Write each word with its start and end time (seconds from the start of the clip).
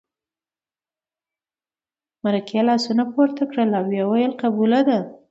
مرکې 2.23 2.59
لاسونه 2.67 3.03
پورته 3.13 3.43
کړل 3.51 3.69
او 3.79 3.83
ویې 3.89 4.03
ویل 4.09 4.33
قبوله 4.41 4.79
ده. 4.87 4.99